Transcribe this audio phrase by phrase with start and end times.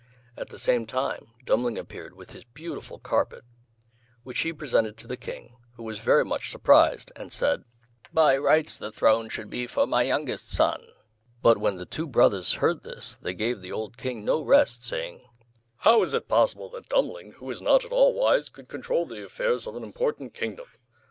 [0.35, 3.43] At the same time Dummling appeared with his beautiful carpet,
[4.23, 7.65] which he presented to the King, who was very much surprised, and said
[8.11, 10.83] "By rights the throne should be for my youngest son."
[11.43, 15.21] But when the two brothers heard this, they gave the old King no rest, saying
[15.77, 19.23] "How is it possible that Dummling, who is not at all wise, could control the
[19.25, 20.65] affairs of an important kingdom?